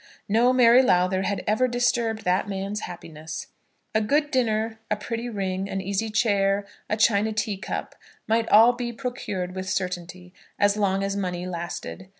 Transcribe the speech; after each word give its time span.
No 0.27 0.51
Mary 0.51 0.81
Lowther 0.81 1.21
had 1.21 1.43
ever 1.45 1.67
disturbed 1.67 2.23
that 2.23 2.49
man's 2.49 2.79
happiness. 2.89 3.49
A 3.93 4.01
good 4.01 4.31
dinner, 4.31 4.79
a 4.89 4.95
pretty 4.95 5.29
ring, 5.29 5.69
an 5.69 5.79
easy 5.79 6.09
chair, 6.09 6.65
a 6.89 6.97
china 6.97 7.31
tea 7.33 7.57
cup, 7.57 7.93
might 8.27 8.49
all 8.49 8.73
be 8.73 8.91
procured 8.91 9.53
with 9.53 9.69
certainty, 9.69 10.33
as 10.57 10.75
long 10.75 11.03
as 11.03 11.15
money 11.15 11.45
lasted. 11.45 12.09